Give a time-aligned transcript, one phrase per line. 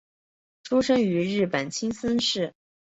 [0.63, 2.55] 出身于日本青森县。